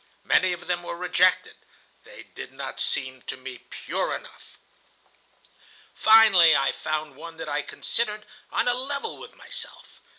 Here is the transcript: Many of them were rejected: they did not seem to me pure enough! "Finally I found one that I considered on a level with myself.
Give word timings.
Many 0.23 0.51
of 0.51 0.65
them 0.65 0.81
were 0.81 0.97
rejected: 0.97 1.55
they 2.05 2.23
did 2.23 2.51
not 2.51 2.79
seem 2.79 3.21
to 3.27 3.37
me 3.37 3.59
pure 3.69 4.15
enough! 4.15 4.57
"Finally 5.93 6.55
I 6.55 6.71
found 6.71 7.15
one 7.15 7.37
that 7.37 7.47
I 7.47 7.61
considered 7.61 8.25
on 8.51 8.67
a 8.67 8.73
level 8.73 9.19
with 9.19 9.35
myself. 9.35 9.99